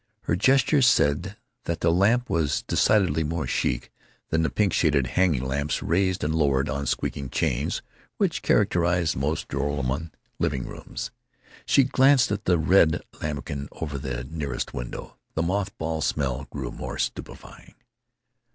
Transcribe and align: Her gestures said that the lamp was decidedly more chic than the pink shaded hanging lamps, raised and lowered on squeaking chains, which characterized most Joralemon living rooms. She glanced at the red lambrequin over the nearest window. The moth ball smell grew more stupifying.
Her 0.21 0.35
gestures 0.35 0.87
said 0.87 1.37
that 1.65 1.81
the 1.81 1.91
lamp 1.91 2.27
was 2.27 2.63
decidedly 2.63 3.23
more 3.23 3.45
chic 3.45 3.91
than 4.29 4.41
the 4.41 4.49
pink 4.49 4.73
shaded 4.73 5.05
hanging 5.05 5.43
lamps, 5.43 5.83
raised 5.83 6.23
and 6.23 6.33
lowered 6.33 6.67
on 6.69 6.87
squeaking 6.87 7.29
chains, 7.29 7.83
which 8.17 8.41
characterized 8.41 9.15
most 9.15 9.47
Joralemon 9.47 10.09
living 10.39 10.65
rooms. 10.65 11.11
She 11.67 11.83
glanced 11.83 12.31
at 12.31 12.45
the 12.45 12.57
red 12.57 13.03
lambrequin 13.21 13.69
over 13.73 13.99
the 13.99 14.23
nearest 14.23 14.73
window. 14.73 15.17
The 15.35 15.43
moth 15.43 15.77
ball 15.77 16.01
smell 16.01 16.47
grew 16.49 16.71
more 16.71 16.97
stupifying. 16.97 17.75